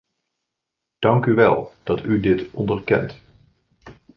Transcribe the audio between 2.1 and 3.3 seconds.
dit onderkent.